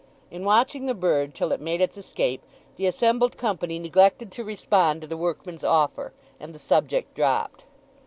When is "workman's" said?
5.15-5.63